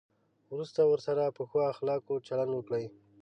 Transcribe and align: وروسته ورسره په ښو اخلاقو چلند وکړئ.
وروسته 0.53 0.81
ورسره 0.85 1.23
په 1.35 1.41
ښو 1.49 1.59
اخلاقو 1.73 2.23
چلند 2.27 2.51
وکړئ. 2.55 2.85